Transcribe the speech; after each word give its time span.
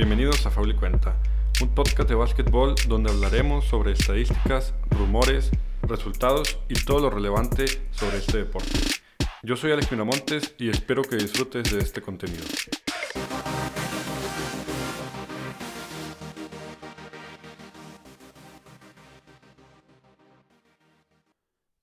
Bienvenidos 0.00 0.46
a 0.46 0.50
Faul 0.50 0.70
y 0.70 0.74
Cuenta, 0.76 1.14
un 1.60 1.74
podcast 1.74 2.08
de 2.08 2.14
básquetbol 2.14 2.74
donde 2.88 3.10
hablaremos 3.10 3.66
sobre 3.66 3.92
estadísticas, 3.92 4.72
rumores, 4.88 5.50
resultados 5.82 6.58
y 6.70 6.74
todo 6.86 7.00
lo 7.00 7.10
relevante 7.10 7.66
sobre 7.90 8.16
este 8.16 8.38
deporte. 8.38 8.78
Yo 9.42 9.56
soy 9.56 9.72
Alex 9.72 9.92
Miramontes 9.92 10.54
y 10.56 10.70
espero 10.70 11.02
que 11.02 11.16
disfrutes 11.16 11.70
de 11.70 11.80
este 11.80 12.00
contenido. 12.00 12.42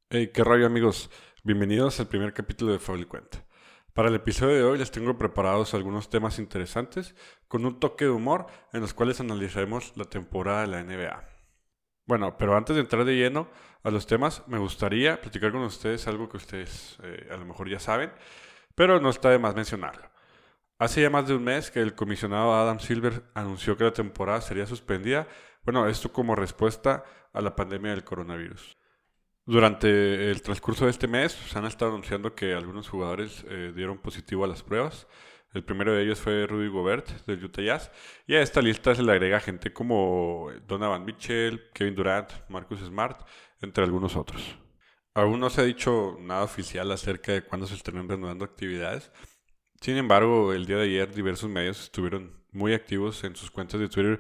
Hey, 0.10 0.32
qué 0.34 0.44
rayo 0.44 0.66
amigos, 0.66 1.12
bienvenidos 1.44 2.00
al 2.00 2.08
primer 2.08 2.34
capítulo 2.34 2.72
de 2.72 2.80
Faul 2.80 3.02
y 3.02 3.06
Cuenta. 3.06 3.47
Para 3.98 4.10
el 4.10 4.16
episodio 4.16 4.54
de 4.54 4.64
hoy 4.64 4.78
les 4.78 4.92
tengo 4.92 5.18
preparados 5.18 5.74
algunos 5.74 6.08
temas 6.08 6.38
interesantes 6.38 7.16
con 7.48 7.66
un 7.66 7.80
toque 7.80 8.06
de 8.06 8.12
humor 8.12 8.46
en 8.72 8.82
los 8.82 8.94
cuales 8.94 9.20
analizaremos 9.22 9.98
la 9.98 10.06
temporada 10.06 10.62
de 10.62 10.68
la 10.68 10.84
NBA. 10.84 11.28
Bueno, 12.06 12.38
pero 12.38 12.56
antes 12.56 12.76
de 12.76 12.84
entrar 12.84 13.06
de 13.06 13.16
lleno 13.16 13.50
a 13.82 13.90
los 13.90 14.06
temas, 14.06 14.44
me 14.48 14.60
gustaría 14.60 15.20
platicar 15.20 15.52
con 15.52 15.64
ustedes 15.64 16.08
algo 16.08 16.30
que 16.30 16.38
ustedes 16.38 17.00
eh, 17.02 17.28
a 17.32 17.38
lo 17.38 17.46
mejor 17.46 17.70
ya 17.70 17.80
saben, 17.80 18.12
pero 18.76 19.00
no 19.00 19.10
está 19.10 19.32
de 19.32 19.40
más 19.40 19.56
mencionarlo. 19.56 20.08
Hace 20.78 21.02
ya 21.02 21.10
más 21.10 21.28
de 21.28 21.34
un 21.34 21.44
mes 21.44 21.72
que 21.72 21.82
el 21.82 21.96
comisionado 21.96 22.54
Adam 22.54 22.80
Silver 22.80 23.24
anunció 23.34 23.78
que 23.78 23.86
la 23.86 23.94
temporada 23.94 24.42
sería 24.42 24.68
suspendida, 24.68 25.28
bueno, 25.64 25.88
esto 25.88 26.14
como 26.14 26.36
respuesta 26.36 27.04
a 27.34 27.42
la 27.42 27.56
pandemia 27.56 27.94
del 27.94 28.04
coronavirus. 28.04 28.77
Durante 29.48 30.30
el 30.30 30.42
transcurso 30.42 30.84
de 30.84 30.92
este 30.92 31.08
mes 31.08 31.32
se 31.32 31.58
han 31.58 31.64
estado 31.64 31.92
anunciando 31.92 32.36
que 32.36 32.54
algunos 32.54 32.90
jugadores 32.90 33.46
eh, 33.48 33.72
dieron 33.74 33.98
positivo 33.98 34.44
a 34.44 34.48
las 34.48 34.62
pruebas. 34.62 35.08
El 35.54 35.64
primero 35.64 35.94
de 35.94 36.04
ellos 36.04 36.20
fue 36.20 36.46
Rudy 36.46 36.68
Gobert 36.68 37.26
del 37.26 37.46
Utah 37.46 37.62
Jazz. 37.62 37.90
Y 38.28 38.36
a 38.36 38.42
esta 38.42 38.62
lista 38.62 38.94
se 38.94 39.04
le 39.04 39.14
agrega 39.14 39.40
gente 39.40 39.72
como 39.72 40.50
Donovan 40.68 41.06
Mitchell, 41.06 41.62
Kevin 41.74 41.96
Durant, 41.96 42.30
Marcus 42.50 42.82
Smart, 42.82 43.26
entre 43.62 43.86
algunos 43.86 44.18
otros. 44.18 44.44
Aún 45.14 45.40
no 45.40 45.50
se 45.50 45.62
ha 45.62 45.64
dicho 45.64 46.18
nada 46.20 46.44
oficial 46.44 46.92
acerca 46.92 47.32
de 47.32 47.44
cuándo 47.44 47.68
se 47.68 47.76
estarán 47.76 48.10
reanudando 48.10 48.44
actividades. 48.44 49.14
Sin 49.80 49.96
embargo, 49.96 50.52
el 50.52 50.66
día 50.66 50.76
de 50.76 50.84
ayer 50.84 51.14
diversos 51.14 51.50
medios 51.50 51.84
estuvieron 51.84 52.34
muy 52.52 52.74
activos 52.74 53.24
en 53.24 53.38
sus 53.38 53.50
cuentas 53.50 53.80
de 53.80 53.88
Twitter 53.88 54.20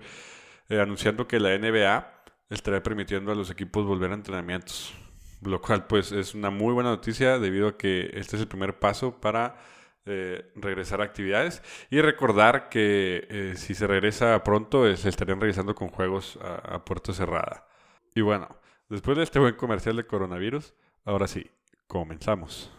eh, 0.69 0.79
anunciando 0.79 1.27
que 1.27 1.41
la 1.41 1.57
NBA 1.57 2.23
estará 2.49 2.81
permitiendo 2.81 3.33
a 3.33 3.35
los 3.35 3.51
equipos 3.51 3.85
volver 3.85 4.11
a 4.11 4.13
entrenamientos 4.13 4.93
lo 5.41 5.61
cual 5.61 5.87
pues 5.87 6.11
es 6.11 6.33
una 6.33 6.49
muy 6.49 6.73
buena 6.73 6.89
noticia 6.89 7.39
debido 7.39 7.67
a 7.67 7.77
que 7.77 8.11
este 8.13 8.35
es 8.35 8.41
el 8.41 8.47
primer 8.47 8.79
paso 8.79 9.19
para 9.19 9.57
eh, 10.05 10.51
regresar 10.55 11.01
a 11.01 11.03
actividades 11.03 11.61
y 11.89 11.99
recordar 12.01 12.69
que 12.69 13.27
eh, 13.29 13.53
si 13.57 13.73
se 13.73 13.87
regresa 13.87 14.41
pronto 14.43 14.95
se 14.95 15.09
estarían 15.09 15.41
regresando 15.41 15.75
con 15.75 15.89
juegos 15.89 16.39
a, 16.41 16.75
a 16.75 16.85
puerta 16.85 17.13
cerrada. 17.13 17.67
Y 18.15 18.21
bueno, 18.21 18.47
después 18.89 19.17
de 19.17 19.23
este 19.23 19.39
buen 19.39 19.55
comercial 19.55 19.95
de 19.97 20.07
coronavirus, 20.07 20.73
ahora 21.03 21.27
sí, 21.27 21.51
comenzamos. 21.87 22.76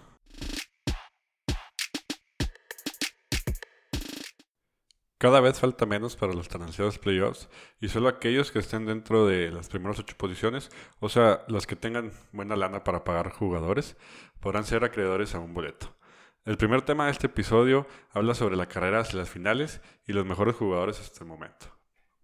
Cada 5.19 5.41
vez 5.41 5.59
falta 5.59 5.85
menos 5.85 6.15
para 6.15 6.33
los 6.33 6.49
tan 6.49 6.63
ansiados 6.63 7.01
playoffs 7.01 7.49
y 7.81 7.89
solo 7.89 8.09
aquellos 8.09 8.53
que 8.53 8.61
estén 8.61 8.87
dentro 8.87 9.27
de 9.27 9.51
las 9.51 9.69
primeras 9.69 9.99
ocho 9.99 10.17
posiciones, 10.17 10.71
o 11.01 11.09
sea, 11.09 11.45
los 11.49 11.67
que 11.67 11.75
tengan 11.75 12.13
buena 12.31 12.55
lana 12.55 12.85
para 12.85 13.03
pagar 13.03 13.33
jugadores, 13.33 13.97
podrán 14.39 14.63
ser 14.63 14.85
acreedores 14.85 15.35
a 15.35 15.41
un 15.41 15.55
boleto. 15.55 15.97
El 16.45 16.57
primer 16.57 16.83
tema 16.83 17.07
de 17.07 17.11
este 17.11 17.27
episodio 17.27 17.89
habla 18.13 18.33
sobre 18.35 18.57
la 18.57 18.67
carrera 18.67 19.01
hacia 19.01 19.19
las 19.19 19.29
finales 19.29 19.81
y 20.07 20.13
los 20.13 20.25
mejores 20.25 20.55
jugadores 20.55 21.01
hasta 21.01 21.25
el 21.25 21.29
momento. 21.29 21.67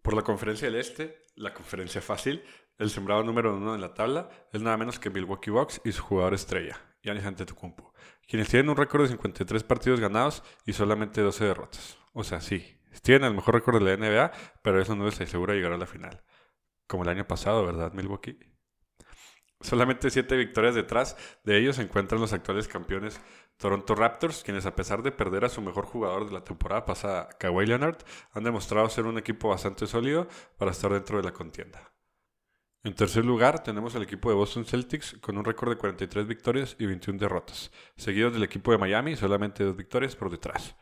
Por 0.00 0.14
la 0.14 0.22
conferencia 0.22 0.70
del 0.70 0.78
Este, 0.78 1.20
la 1.34 1.52
conferencia 1.52 2.00
fácil, 2.00 2.44
el 2.78 2.90
sembrado 2.90 3.24
número 3.24 3.56
uno 3.56 3.74
en 3.74 3.80
la 3.80 3.92
tabla 3.92 4.30
es 4.52 4.62
nada 4.62 4.76
menos 4.76 5.00
que 5.00 5.10
Milwaukee 5.10 5.50
Bucks 5.50 5.80
y 5.84 5.90
su 5.90 6.02
jugador 6.02 6.34
estrella, 6.34 6.80
Giannis 7.02 7.24
Antetokounmpo, 7.24 7.92
quienes 8.28 8.48
tienen 8.48 8.70
un 8.70 8.76
récord 8.76 9.02
de 9.02 9.08
53 9.08 9.64
partidos 9.64 9.98
ganados 9.98 10.44
y 10.64 10.72
solamente 10.72 11.20
12 11.20 11.44
derrotas. 11.44 11.98
O 12.12 12.22
sea, 12.22 12.40
sí, 12.40 12.78
tienen 13.02 13.28
el 13.28 13.34
mejor 13.34 13.54
récord 13.54 13.82
de 13.82 13.96
la 13.96 13.96
NBA, 13.96 14.32
pero 14.62 14.80
eso 14.80 14.94
no 14.94 15.04
les 15.06 15.20
asegura 15.20 15.54
llegar 15.54 15.72
a 15.72 15.78
la 15.78 15.86
final. 15.86 16.22
Como 16.86 17.02
el 17.02 17.08
año 17.08 17.26
pasado, 17.26 17.64
¿verdad, 17.64 17.92
Milwaukee? 17.92 18.38
Solamente 19.60 20.10
siete 20.10 20.36
victorias 20.36 20.74
detrás 20.74 21.16
de 21.42 21.58
ellos 21.58 21.76
se 21.76 21.82
encuentran 21.82 22.20
los 22.20 22.34
actuales 22.34 22.68
campeones 22.68 23.20
Toronto 23.56 23.94
Raptors, 23.94 24.42
quienes 24.42 24.66
a 24.66 24.74
pesar 24.74 25.02
de 25.02 25.12
perder 25.12 25.44
a 25.44 25.48
su 25.48 25.62
mejor 25.62 25.86
jugador 25.86 26.26
de 26.26 26.32
la 26.32 26.44
temporada 26.44 26.84
pasada, 26.84 27.28
Kawhi 27.38 27.66
Leonard, 27.66 27.98
han 28.32 28.44
demostrado 28.44 28.88
ser 28.90 29.06
un 29.06 29.16
equipo 29.16 29.48
bastante 29.48 29.86
sólido 29.86 30.28
para 30.58 30.72
estar 30.72 30.92
dentro 30.92 31.16
de 31.16 31.22
la 31.22 31.32
contienda. 31.32 31.94
En 32.82 32.94
tercer 32.94 33.24
lugar 33.24 33.62
tenemos 33.62 33.96
al 33.96 34.02
equipo 34.02 34.28
de 34.28 34.34
Boston 34.34 34.66
Celtics 34.66 35.16
con 35.22 35.38
un 35.38 35.44
récord 35.44 35.70
de 35.70 35.78
43 35.78 36.26
victorias 36.26 36.76
y 36.78 36.84
21 36.84 37.18
derrotas, 37.18 37.70
seguidos 37.96 38.34
del 38.34 38.42
equipo 38.42 38.72
de 38.72 38.78
Miami 38.78 39.16
solamente 39.16 39.64
dos 39.64 39.76
victorias 39.76 40.14
por 40.14 40.30
detrás. 40.30 40.76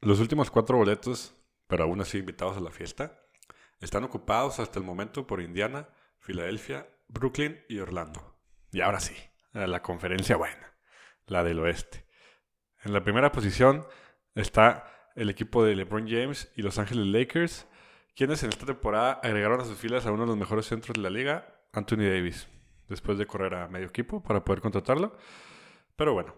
Los 0.00 0.20
últimos 0.20 0.50
cuatro 0.50 0.76
boletos 0.76 1.34
pero 1.72 1.84
aún 1.84 2.02
así 2.02 2.18
invitados 2.18 2.58
a 2.58 2.60
la 2.60 2.70
fiesta, 2.70 3.18
están 3.80 4.04
ocupados 4.04 4.60
hasta 4.60 4.78
el 4.78 4.84
momento 4.84 5.26
por 5.26 5.40
Indiana, 5.40 5.88
Filadelfia, 6.18 6.86
Brooklyn 7.08 7.64
y 7.66 7.78
Orlando. 7.78 8.36
Y 8.72 8.82
ahora 8.82 9.00
sí, 9.00 9.14
a 9.54 9.66
la 9.66 9.80
conferencia 9.80 10.36
buena, 10.36 10.74
la 11.28 11.42
del 11.42 11.60
oeste. 11.60 12.04
En 12.84 12.92
la 12.92 13.02
primera 13.02 13.32
posición 13.32 13.86
está 14.34 14.84
el 15.16 15.30
equipo 15.30 15.64
de 15.64 15.74
LeBron 15.74 16.06
James 16.06 16.52
y 16.56 16.60
Los 16.60 16.78
Ángeles 16.78 17.06
Lakers, 17.06 17.66
quienes 18.14 18.42
en 18.42 18.50
esta 18.50 18.66
temporada 18.66 19.12
agregaron 19.22 19.58
a 19.58 19.64
sus 19.64 19.78
filas 19.78 20.04
a 20.04 20.12
uno 20.12 20.24
de 20.24 20.28
los 20.28 20.36
mejores 20.36 20.66
centros 20.66 20.92
de 20.92 21.00
la 21.00 21.08
liga, 21.08 21.58
Anthony 21.72 22.04
Davis, 22.04 22.48
después 22.90 23.16
de 23.16 23.24
correr 23.24 23.54
a 23.54 23.68
medio 23.68 23.86
equipo 23.86 24.22
para 24.22 24.44
poder 24.44 24.60
contratarlo. 24.60 25.16
Pero 25.96 26.12
bueno, 26.12 26.34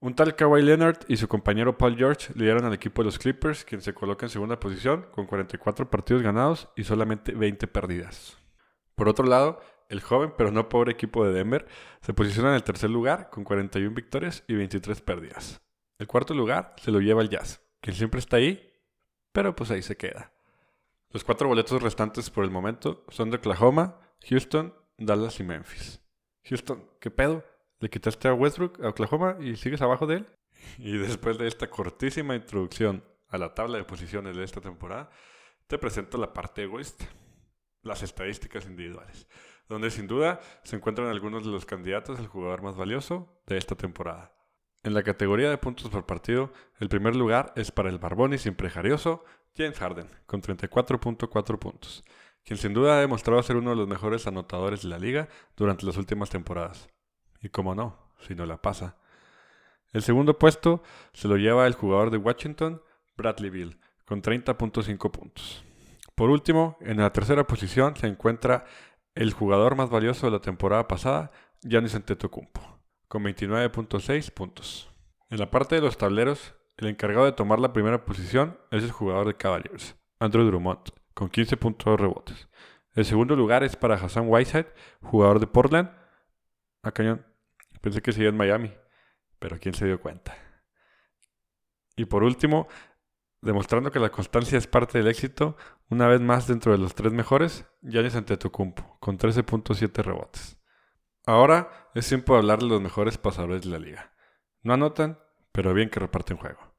un 0.00 0.14
tal 0.14 0.36
Kawhi 0.36 0.62
Leonard 0.62 0.98
y 1.08 1.16
su 1.16 1.26
compañero 1.26 1.76
Paul 1.76 1.96
George 1.96 2.32
lideran 2.34 2.64
al 2.64 2.74
equipo 2.74 3.02
de 3.02 3.06
los 3.06 3.18
Clippers, 3.18 3.64
quien 3.64 3.80
se 3.80 3.94
coloca 3.94 4.26
en 4.26 4.30
segunda 4.30 4.60
posición 4.60 5.06
con 5.12 5.26
44 5.26 5.90
partidos 5.90 6.22
ganados 6.22 6.68
y 6.76 6.84
solamente 6.84 7.32
20 7.32 7.66
perdidas. 7.66 8.38
Por 8.94 9.08
otro 9.08 9.26
lado, 9.26 9.60
el 9.88 10.00
joven 10.00 10.34
pero 10.36 10.52
no 10.52 10.68
pobre 10.68 10.92
equipo 10.92 11.24
de 11.24 11.32
Denver 11.32 11.66
se 12.00 12.14
posiciona 12.14 12.50
en 12.50 12.54
el 12.54 12.62
tercer 12.62 12.90
lugar 12.90 13.30
con 13.30 13.44
41 13.44 13.94
victorias 13.94 14.44
y 14.46 14.54
23 14.54 15.00
pérdidas. 15.00 15.60
El 15.98 16.06
cuarto 16.06 16.32
lugar 16.34 16.74
se 16.78 16.92
lo 16.92 17.00
lleva 17.00 17.22
el 17.22 17.28
Jazz, 17.28 17.60
quien 17.80 17.96
siempre 17.96 18.20
está 18.20 18.36
ahí, 18.36 18.72
pero 19.32 19.56
pues 19.56 19.70
ahí 19.70 19.82
se 19.82 19.96
queda. 19.96 20.32
Los 21.10 21.24
cuatro 21.24 21.48
boletos 21.48 21.82
restantes 21.82 22.30
por 22.30 22.44
el 22.44 22.50
momento 22.50 23.04
son 23.08 23.30
de 23.30 23.38
Oklahoma, 23.38 23.98
Houston, 24.28 24.74
Dallas 24.96 25.40
y 25.40 25.44
Memphis. 25.44 26.00
Houston, 26.44 26.88
¿qué 27.00 27.10
pedo? 27.10 27.44
Le 27.80 27.90
quitaste 27.90 28.28
a 28.28 28.34
Westbrook, 28.34 28.82
a 28.82 28.88
Oklahoma, 28.88 29.36
y 29.40 29.56
sigues 29.56 29.82
abajo 29.82 30.06
de 30.06 30.16
él. 30.16 30.26
Y 30.78 30.96
después 30.96 31.38
de 31.38 31.46
esta 31.46 31.68
cortísima 31.70 32.34
introducción 32.34 33.04
a 33.28 33.38
la 33.38 33.54
tabla 33.54 33.78
de 33.78 33.84
posiciones 33.84 34.36
de 34.36 34.44
esta 34.44 34.60
temporada, 34.60 35.10
te 35.66 35.78
presento 35.78 36.18
la 36.18 36.32
parte 36.32 36.62
egoísta, 36.62 37.06
las 37.82 38.02
estadísticas 38.02 38.66
individuales, 38.66 39.28
donde 39.68 39.90
sin 39.90 40.06
duda 40.06 40.40
se 40.64 40.76
encuentran 40.76 41.08
algunos 41.08 41.44
de 41.44 41.50
los 41.50 41.66
candidatos 41.66 42.18
al 42.18 42.26
jugador 42.26 42.62
más 42.62 42.76
valioso 42.76 43.40
de 43.46 43.58
esta 43.58 43.74
temporada. 43.74 44.34
En 44.82 44.94
la 44.94 45.02
categoría 45.02 45.50
de 45.50 45.58
puntos 45.58 45.90
por 45.90 46.06
partido, 46.06 46.52
el 46.80 46.88
primer 46.88 47.14
lugar 47.14 47.52
es 47.56 47.70
para 47.70 47.90
el 47.90 47.98
barbón 47.98 48.32
y 48.32 48.38
siempre 48.38 48.70
jarioso 48.70 49.24
James 49.56 49.78
Harden, 49.78 50.08
con 50.26 50.40
34.4 50.40 51.58
puntos, 51.58 52.04
quien 52.44 52.58
sin 52.58 52.72
duda 52.72 52.96
ha 52.96 53.00
demostrado 53.00 53.42
ser 53.42 53.56
uno 53.56 53.70
de 53.70 53.76
los 53.76 53.88
mejores 53.88 54.26
anotadores 54.26 54.82
de 54.82 54.88
la 54.88 54.98
liga 54.98 55.28
durante 55.56 55.84
las 55.84 55.96
últimas 55.96 56.30
temporadas. 56.30 56.88
Y 57.42 57.48
cómo 57.48 57.74
no, 57.74 57.96
si 58.20 58.34
no 58.34 58.46
la 58.46 58.60
pasa. 58.60 58.96
El 59.92 60.02
segundo 60.02 60.38
puesto 60.38 60.82
se 61.12 61.28
lo 61.28 61.36
lleva 61.36 61.66
el 61.66 61.74
jugador 61.74 62.10
de 62.10 62.18
Washington, 62.18 62.82
Bradley 63.16 63.50
Bill, 63.50 63.80
con 64.04 64.22
30.5 64.22 65.10
puntos. 65.10 65.64
Por 66.14 66.30
último, 66.30 66.76
en 66.80 66.98
la 66.98 67.12
tercera 67.12 67.46
posición 67.46 67.96
se 67.96 68.06
encuentra 68.06 68.64
el 69.14 69.32
jugador 69.32 69.76
más 69.76 69.90
valioso 69.90 70.26
de 70.26 70.32
la 70.32 70.40
temporada 70.40 70.88
pasada, 70.88 71.30
Giannis 71.62 71.94
Antetokounmpo, 71.94 72.60
con 73.08 73.24
29.6 73.24 74.32
puntos. 74.32 74.88
En 75.30 75.38
la 75.38 75.50
parte 75.50 75.74
de 75.74 75.80
los 75.80 75.96
tableros, 75.96 76.54
el 76.76 76.88
encargado 76.88 77.24
de 77.24 77.32
tomar 77.32 77.58
la 77.58 77.72
primera 77.72 78.04
posición 78.04 78.58
es 78.70 78.84
el 78.84 78.92
jugador 78.92 79.26
de 79.26 79.36
Cavaliers, 79.36 79.96
Andrew 80.20 80.44
Drummond, 80.44 80.90
con 81.14 81.30
15.2 81.30 81.96
rebotes. 81.96 82.48
El 82.94 83.04
segundo 83.04 83.36
lugar 83.36 83.62
es 83.62 83.76
para 83.76 83.96
Hassan 83.96 84.26
Whiteside, 84.28 84.72
jugador 85.02 85.40
de 85.40 85.46
Portland, 85.46 85.90
a 86.82 86.92
cañón. 86.92 87.24
Pensé 87.80 88.02
que 88.02 88.12
seguía 88.12 88.28
en 88.28 88.36
Miami, 88.36 88.72
pero 89.38 89.58
¿quién 89.58 89.74
se 89.74 89.86
dio 89.86 90.00
cuenta? 90.00 90.36
Y 91.96 92.04
por 92.04 92.22
último, 92.22 92.68
demostrando 93.40 93.90
que 93.90 94.00
la 94.00 94.10
constancia 94.10 94.58
es 94.58 94.66
parte 94.66 94.98
del 94.98 95.08
éxito, 95.08 95.56
una 95.88 96.06
vez 96.06 96.20
más 96.20 96.46
dentro 96.46 96.72
de 96.72 96.78
los 96.78 96.94
tres 96.94 97.12
mejores, 97.12 97.66
Giannis 97.82 98.14
Antetokounmpo, 98.14 98.98
con 99.00 99.18
13.7 99.18 100.02
rebotes. 100.02 100.58
Ahora 101.26 101.90
es 101.94 102.08
tiempo 102.08 102.32
de 102.32 102.38
hablar 102.38 102.60
de 102.60 102.68
los 102.68 102.80
mejores 102.80 103.18
pasadores 103.18 103.62
de 103.62 103.70
la 103.70 103.78
liga. 103.78 104.14
No 104.62 104.74
anotan, 104.74 105.18
pero 105.52 105.74
bien 105.74 105.90
que 105.90 106.00
reparten 106.00 106.36
juego. 106.36 106.74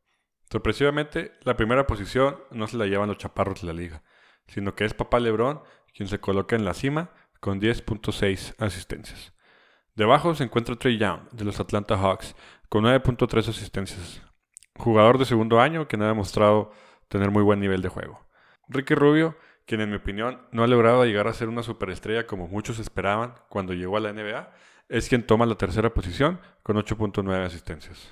Sorpresivamente, 0.51 1.33
la 1.43 1.55
primera 1.55 1.85
posición 1.85 2.39
no 2.51 2.67
se 2.67 2.77
la 2.77 2.87
llevan 2.87 3.09
los 3.09 3.17
chaparros 3.17 3.61
de 3.61 3.67
la 3.67 3.73
liga, 3.73 4.03
sino 4.47 4.75
que 4.75 4.85
es 4.85 4.93
Papá 4.93 5.19
Lebron 5.19 5.61
quien 5.93 6.07
se 6.07 6.19
coloca 6.19 6.55
en 6.55 6.65
la 6.65 6.73
cima 6.73 7.11
con 7.39 7.61
10.6 7.61 8.55
asistencias. 8.57 9.33
Debajo 9.99 10.33
se 10.33 10.45
encuentra 10.45 10.77
Trey 10.77 10.97
Young 10.97 11.29
de 11.33 11.43
los 11.43 11.59
Atlanta 11.59 11.97
Hawks 11.97 12.33
con 12.69 12.85
9.3 12.85 13.49
asistencias. 13.49 14.21
Jugador 14.77 15.17
de 15.17 15.25
segundo 15.25 15.59
año 15.59 15.89
que 15.89 15.97
no 15.97 16.05
ha 16.05 16.07
demostrado 16.07 16.71
tener 17.09 17.31
muy 17.31 17.43
buen 17.43 17.59
nivel 17.59 17.81
de 17.81 17.89
juego. 17.89 18.25
Ricky 18.69 18.95
Rubio, 18.95 19.35
quien 19.65 19.81
en 19.81 19.89
mi 19.89 19.97
opinión 19.97 20.39
no 20.53 20.63
ha 20.63 20.67
logrado 20.67 21.03
llegar 21.03 21.27
a 21.27 21.33
ser 21.33 21.49
una 21.49 21.63
superestrella 21.63 22.27
como 22.27 22.47
muchos 22.47 22.79
esperaban 22.79 23.33
cuando 23.49 23.73
llegó 23.73 23.97
a 23.97 23.99
la 23.99 24.13
NBA, 24.13 24.53
es 24.87 25.09
quien 25.09 25.27
toma 25.27 25.45
la 25.45 25.55
tercera 25.55 25.93
posición 25.93 26.39
con 26.63 26.77
8.9 26.77 27.45
asistencias. 27.45 28.09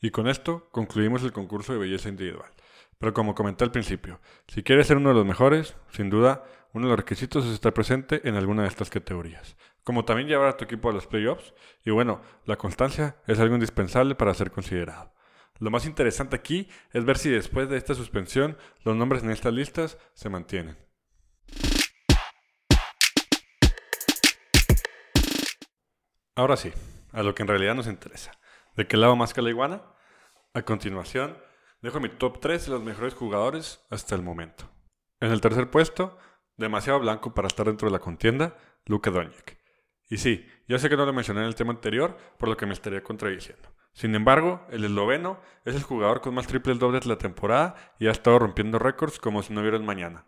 Y 0.00 0.10
con 0.10 0.26
esto 0.26 0.68
concluimos 0.72 1.22
el 1.22 1.32
concurso 1.32 1.72
de 1.72 1.78
belleza 1.78 2.08
individual. 2.08 2.50
Pero 2.98 3.14
como 3.14 3.36
comenté 3.36 3.62
al 3.62 3.70
principio, 3.70 4.20
si 4.48 4.64
quieres 4.64 4.88
ser 4.88 4.96
uno 4.96 5.10
de 5.10 5.14
los 5.14 5.26
mejores, 5.26 5.76
sin 5.90 6.10
duda, 6.10 6.42
uno 6.72 6.86
de 6.86 6.90
los 6.90 6.98
requisitos 6.98 7.44
es 7.44 7.52
estar 7.52 7.72
presente 7.72 8.26
en 8.28 8.34
alguna 8.34 8.62
de 8.62 8.68
estas 8.68 8.90
categorías. 8.90 9.56
Como 9.84 10.04
también 10.04 10.28
llevar 10.28 10.48
a 10.48 10.56
tu 10.56 10.64
equipo 10.64 10.90
a 10.90 10.92
los 10.92 11.06
playoffs. 11.06 11.54
Y 11.84 11.90
bueno, 11.90 12.22
la 12.44 12.56
constancia 12.56 13.16
es 13.26 13.40
algo 13.40 13.54
indispensable 13.54 14.14
para 14.14 14.34
ser 14.34 14.50
considerado. 14.50 15.12
Lo 15.58 15.70
más 15.70 15.86
interesante 15.86 16.36
aquí 16.36 16.68
es 16.92 17.04
ver 17.04 17.18
si 17.18 17.30
después 17.30 17.68
de 17.68 17.76
esta 17.76 17.94
suspensión 17.94 18.56
los 18.84 18.96
nombres 18.96 19.22
en 19.22 19.30
estas 19.30 19.52
listas 19.52 19.98
se 20.14 20.28
mantienen. 20.28 20.76
Ahora 26.34 26.56
sí, 26.56 26.72
a 27.12 27.22
lo 27.22 27.34
que 27.34 27.42
en 27.42 27.48
realidad 27.48 27.74
nos 27.74 27.86
interesa. 27.86 28.32
¿De 28.74 28.86
qué 28.86 28.96
lado 28.96 29.16
más 29.16 29.34
que 29.34 29.42
la 29.42 29.50
iguana? 29.50 29.82
A 30.54 30.62
continuación, 30.62 31.36
dejo 31.82 32.00
mi 32.00 32.08
top 32.08 32.40
3 32.40 32.64
de 32.64 32.70
los 32.72 32.82
mejores 32.82 33.14
jugadores 33.14 33.84
hasta 33.90 34.14
el 34.14 34.22
momento. 34.22 34.68
En 35.20 35.30
el 35.30 35.40
tercer 35.40 35.70
puesto, 35.70 36.18
demasiado 36.56 37.00
blanco 37.00 37.34
para 37.34 37.48
estar 37.48 37.66
dentro 37.66 37.86
de 37.86 37.92
la 37.92 38.00
contienda, 38.00 38.56
Luka 38.86 39.10
Doncic. 39.10 39.61
Y 40.12 40.18
sí, 40.18 40.46
ya 40.68 40.78
sé 40.78 40.90
que 40.90 40.96
no 40.98 41.06
lo 41.06 41.14
mencioné 41.14 41.40
en 41.40 41.46
el 41.46 41.54
tema 41.54 41.72
anterior, 41.72 42.18
por 42.36 42.46
lo 42.50 42.54
que 42.54 42.66
me 42.66 42.74
estaría 42.74 43.02
contradiciendo. 43.02 43.70
Sin 43.94 44.14
embargo, 44.14 44.60
el 44.68 44.84
esloveno 44.84 45.40
es 45.64 45.74
el 45.74 45.82
jugador 45.82 46.20
con 46.20 46.34
más 46.34 46.46
triples 46.46 46.78
dobles 46.78 47.04
de 47.04 47.08
la 47.08 47.16
temporada 47.16 47.94
y 47.98 48.08
ha 48.08 48.10
estado 48.10 48.38
rompiendo 48.38 48.78
récords 48.78 49.18
como 49.18 49.42
si 49.42 49.54
no 49.54 49.62
hubiera 49.62 49.78
el 49.78 49.84
mañana. 49.84 50.26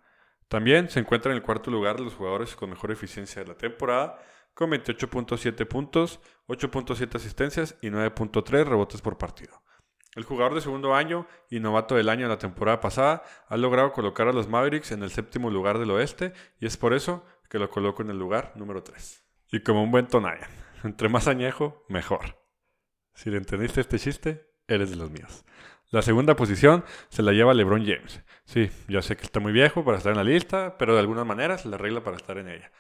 También 0.49 0.89
se 0.89 1.01
encuentra 1.01 1.33
en 1.33 1.37
el 1.37 1.43
cuarto 1.43 1.71
lugar 1.71 1.99
de 1.99 2.05
los 2.05 2.15
jugadores 2.15 2.57
con 2.57 2.71
mejor 2.71 2.93
eficiencia 2.93 3.43
de 3.43 3.49
la 3.49 3.59
temporada, 3.59 4.19
con 4.55 4.71
28.7 4.71 5.69
puntos, 5.69 6.19
8.7 6.49 7.17
asistencias 7.17 7.77
y 7.83 7.89
9.3 7.89 8.65
rebotes 8.65 9.03
por 9.03 9.19
partido. 9.19 9.61
El 10.17 10.25
jugador 10.25 10.55
de 10.55 10.63
segundo 10.63 10.95
año 10.95 11.27
y 11.51 11.61
novato 11.61 11.95
del 11.95 12.09
año 12.09 12.23
de 12.23 12.31
la 12.31 12.39
temporada 12.39 12.81
pasada 12.81 13.23
ha 13.49 13.57
logrado 13.59 13.93
colocar 13.93 14.29
a 14.29 14.33
los 14.33 14.49
Mavericks 14.49 14.93
en 14.93 15.03
el 15.03 15.11
séptimo 15.11 15.51
lugar 15.51 15.79
del 15.79 15.91
oeste 15.91 16.33
y 16.59 16.65
es 16.65 16.79
por 16.79 16.95
eso 16.95 17.27
que 17.51 17.59
lo 17.59 17.69
coloco 17.69 18.01
en 18.01 18.09
el 18.09 18.19
lugar 18.19 18.55
número 18.57 18.83
3. 18.83 19.24
Y 19.55 19.61
como 19.61 19.85
un 19.85 19.93
buen 19.93 20.09
Tonayan, 20.09 20.51
entre 20.83 21.09
más 21.09 21.29
añejo, 21.29 21.85
mejor. 21.89 22.43
Si 23.15 23.31
le 23.31 23.37
entendiste 23.37 23.81
este 23.81 24.01
chiste, 24.01 24.51
eres 24.67 24.91
de 24.91 24.97
los 24.97 25.13
míos. 25.13 25.45
La 25.91 26.03
segunda 26.03 26.35
posición 26.35 26.85
se 27.09 27.23
la 27.23 27.31
lleva 27.31 27.55
LeBron 27.55 27.87
James. 27.87 28.21
Sí, 28.47 28.69
ya 28.89 29.01
sé 29.01 29.17
que 29.17 29.23
está 29.23 29.39
muy 29.39 29.53
viejo 29.53 29.85
para 29.85 29.99
estar 29.99 30.11
en 30.11 30.17
la 30.17 30.25
lista, 30.25 30.77
pero 30.77 30.95
de 30.95 30.99
alguna 30.99 31.23
manera 31.23 31.57
se 31.57 31.69
le 31.69 31.77
arregla 31.77 32.03
para 32.03 32.17
estar 32.17 32.37
en 32.39 32.49
ella. 32.49 32.73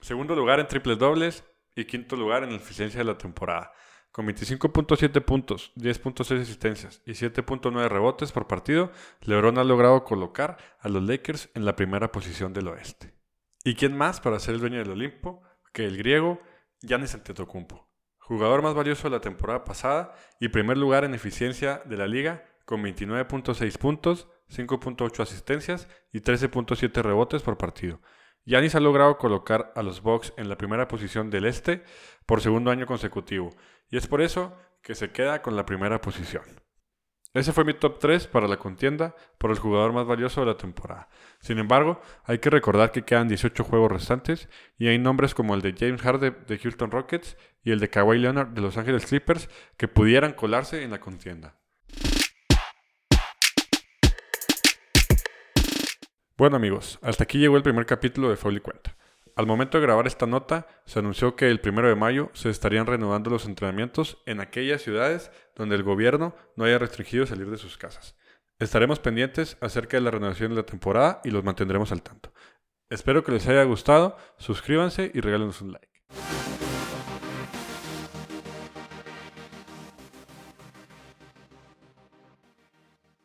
Segundo 0.00 0.34
lugar 0.34 0.58
en 0.58 0.66
triples 0.66 0.98
dobles 0.98 1.44
y 1.76 1.84
quinto 1.84 2.16
lugar 2.16 2.42
en 2.42 2.50
eficiencia 2.50 2.98
de 2.98 3.04
la 3.04 3.16
temporada. 3.16 3.72
Con 4.10 4.26
25.7 4.26 5.24
puntos, 5.24 5.70
10.6 5.76 6.40
asistencias 6.40 7.00
y 7.06 7.12
7.9 7.12 7.88
rebotes 7.88 8.32
por 8.32 8.48
partido, 8.48 8.90
LeBron 9.20 9.56
ha 9.58 9.62
logrado 9.62 10.02
colocar 10.02 10.56
a 10.80 10.88
los 10.88 11.04
Lakers 11.04 11.48
en 11.54 11.64
la 11.64 11.76
primera 11.76 12.10
posición 12.10 12.52
del 12.52 12.66
oeste. 12.66 13.14
¿Y 13.62 13.76
quién 13.76 13.96
más 13.96 14.20
para 14.20 14.40
ser 14.40 14.54
el 14.54 14.60
dueño 14.60 14.78
del 14.78 14.90
Olimpo 14.90 15.44
que 15.78 15.86
el 15.86 15.96
griego 15.96 16.40
Giannis 16.82 17.14
Antetokounmpo? 17.14 17.88
jugador 18.18 18.62
más 18.62 18.74
valioso 18.74 19.04
de 19.04 19.14
la 19.14 19.20
temporada 19.20 19.62
pasada 19.62 20.12
y 20.40 20.48
primer 20.48 20.76
lugar 20.76 21.04
en 21.04 21.14
eficiencia 21.14 21.82
de 21.84 21.96
la 21.96 22.08
liga 22.08 22.44
con 22.64 22.82
29.6 22.82 23.78
puntos, 23.78 24.26
5.8 24.50 25.22
asistencias 25.22 25.86
y 26.12 26.18
13.7 26.18 27.00
rebotes 27.00 27.42
por 27.42 27.56
partido. 27.56 28.00
Yanis 28.44 28.74
ha 28.74 28.80
logrado 28.80 29.18
colocar 29.18 29.72
a 29.76 29.84
los 29.84 30.02
Bucks 30.02 30.32
en 30.36 30.48
la 30.48 30.58
primera 30.58 30.88
posición 30.88 31.30
del 31.30 31.44
este 31.44 31.84
por 32.26 32.40
segundo 32.40 32.72
año 32.72 32.84
consecutivo 32.84 33.50
y 33.88 33.98
es 33.98 34.08
por 34.08 34.20
eso 34.20 34.56
que 34.82 34.96
se 34.96 35.12
queda 35.12 35.42
con 35.42 35.54
la 35.54 35.64
primera 35.64 36.00
posición. 36.00 36.42
Ese 37.38 37.52
fue 37.52 37.64
mi 37.64 37.72
top 37.72 38.00
3 38.00 38.26
para 38.26 38.48
la 38.48 38.56
contienda 38.56 39.14
por 39.38 39.52
el 39.52 39.58
jugador 39.60 39.92
más 39.92 40.04
valioso 40.06 40.40
de 40.40 40.48
la 40.48 40.56
temporada. 40.56 41.08
Sin 41.38 41.60
embargo, 41.60 42.00
hay 42.24 42.40
que 42.40 42.50
recordar 42.50 42.90
que 42.90 43.04
quedan 43.04 43.28
18 43.28 43.62
juegos 43.62 43.92
restantes 43.92 44.48
y 44.76 44.88
hay 44.88 44.98
nombres 44.98 45.34
como 45.34 45.54
el 45.54 45.62
de 45.62 45.72
James 45.78 46.02
Harden 46.02 46.36
de 46.48 46.58
Houston 46.58 46.90
Rockets 46.90 47.36
y 47.62 47.70
el 47.70 47.78
de 47.78 47.90
Kawhi 47.90 48.18
Leonard 48.18 48.48
de 48.48 48.60
Los 48.60 48.76
Angeles 48.76 49.06
Clippers 49.06 49.48
que 49.76 49.86
pudieran 49.86 50.32
colarse 50.32 50.82
en 50.82 50.90
la 50.90 50.98
contienda. 50.98 51.54
Bueno 56.36 56.56
amigos, 56.56 56.98
hasta 57.02 57.22
aquí 57.22 57.38
llegó 57.38 57.56
el 57.56 57.62
primer 57.62 57.86
capítulo 57.86 58.30
de 58.30 58.36
Foley 58.36 58.60
Cuenta. 58.60 58.97
Al 59.38 59.46
momento 59.46 59.78
de 59.78 59.86
grabar 59.86 60.08
esta 60.08 60.26
nota, 60.26 60.66
se 60.84 60.98
anunció 60.98 61.36
que 61.36 61.48
el 61.48 61.60
primero 61.60 61.86
de 61.86 61.94
mayo 61.94 62.28
se 62.32 62.50
estarían 62.50 62.86
reanudando 62.86 63.30
los 63.30 63.46
entrenamientos 63.46 64.20
en 64.26 64.40
aquellas 64.40 64.82
ciudades 64.82 65.30
donde 65.54 65.76
el 65.76 65.84
gobierno 65.84 66.34
no 66.56 66.64
haya 66.64 66.80
restringido 66.80 67.24
salir 67.24 67.48
de 67.48 67.56
sus 67.56 67.78
casas. 67.78 68.16
Estaremos 68.58 68.98
pendientes 68.98 69.56
acerca 69.60 69.96
de 69.96 70.00
la 70.00 70.10
renovación 70.10 70.50
de 70.50 70.56
la 70.56 70.66
temporada 70.66 71.20
y 71.22 71.30
los 71.30 71.44
mantendremos 71.44 71.92
al 71.92 72.02
tanto. 72.02 72.32
Espero 72.90 73.22
que 73.22 73.30
les 73.30 73.46
haya 73.46 73.62
gustado, 73.62 74.16
suscríbanse 74.38 75.12
y 75.14 75.20
regálenos 75.20 75.62
un 75.62 75.70
like. 75.70 75.97